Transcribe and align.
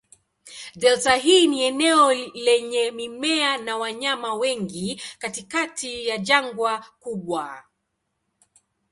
Delta 0.77 1.15
hii 1.15 1.47
ni 1.47 1.61
eneo 1.63 2.13
lenye 2.13 2.91
mimea 2.91 3.57
na 3.57 3.77
wanyama 3.77 4.33
wengi 4.35 5.01
katikati 5.19 6.07
ya 6.07 6.17
jangwa 6.17 6.85
kubwa. 6.99 7.63